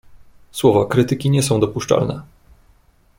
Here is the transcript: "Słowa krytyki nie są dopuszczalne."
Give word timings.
"Słowa 0.51 0.85
krytyki 0.85 1.29
nie 1.29 1.43
są 1.43 1.59
dopuszczalne." 1.59 2.21